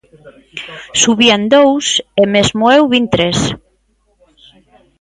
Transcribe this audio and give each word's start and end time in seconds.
Subían 1.01 1.41
dous, 1.55 1.85
e 2.21 2.23
mesmo 2.35 2.63
eu 2.77 2.83
vin 2.93 3.05
tres. 3.13 3.37